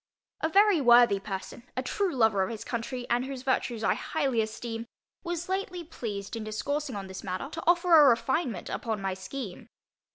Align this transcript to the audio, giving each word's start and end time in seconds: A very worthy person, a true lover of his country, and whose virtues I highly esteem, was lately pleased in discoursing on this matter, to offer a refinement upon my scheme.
A 0.41 0.49
very 0.49 0.81
worthy 0.81 1.19
person, 1.19 1.61
a 1.77 1.83
true 1.83 2.11
lover 2.15 2.41
of 2.41 2.49
his 2.49 2.63
country, 2.65 3.05
and 3.07 3.23
whose 3.23 3.43
virtues 3.43 3.83
I 3.83 3.93
highly 3.93 4.41
esteem, 4.41 4.87
was 5.23 5.47
lately 5.47 5.83
pleased 5.83 6.35
in 6.35 6.43
discoursing 6.43 6.95
on 6.95 7.05
this 7.05 7.23
matter, 7.23 7.49
to 7.51 7.63
offer 7.67 7.95
a 7.95 8.09
refinement 8.09 8.67
upon 8.67 8.99
my 8.99 9.13
scheme. 9.13 9.67